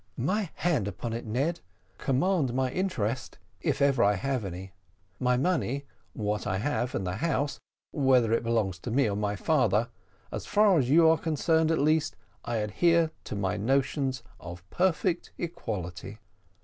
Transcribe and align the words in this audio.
"My 0.17 0.49
hand 0.55 0.87
upon 0.87 1.13
it, 1.13 1.27
Ned. 1.27 1.59
Command 1.99 2.55
my 2.55 2.71
interest, 2.71 3.37
if 3.61 3.83
ever 3.83 4.03
I 4.03 4.15
have 4.15 4.43
any 4.43 4.71
my 5.19 5.37
money 5.37 5.85
what 6.13 6.47
I 6.47 6.57
have, 6.57 6.95
and 6.95 7.05
the 7.05 7.17
house, 7.17 7.59
whether 7.91 8.33
it 8.33 8.41
belongs 8.41 8.79
to 8.79 8.89
me 8.89 9.07
or 9.07 9.15
my 9.15 9.35
father 9.35 9.89
as 10.31 10.47
far 10.47 10.79
as 10.79 10.89
you 10.89 11.07
are 11.07 11.19
concerned 11.19 11.69
at 11.69 11.77
least, 11.77 12.15
I 12.43 12.55
adhere 12.55 13.11
to 13.25 13.35
my 13.35 13.57
notions 13.57 14.23
of 14.39 14.67
perfect 14.71 15.33
equality." 15.37 16.17